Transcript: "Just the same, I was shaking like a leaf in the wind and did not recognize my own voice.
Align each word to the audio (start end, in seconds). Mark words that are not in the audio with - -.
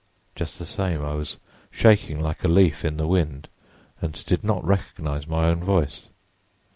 "Just 0.35 0.57
the 0.57 0.65
same, 0.65 1.05
I 1.05 1.13
was 1.13 1.37
shaking 1.69 2.19
like 2.19 2.43
a 2.43 2.47
leaf 2.47 2.83
in 2.83 2.97
the 2.97 3.05
wind 3.05 3.47
and 4.01 4.13
did 4.25 4.43
not 4.43 4.65
recognize 4.65 5.27
my 5.27 5.45
own 5.45 5.63
voice. 5.63 6.05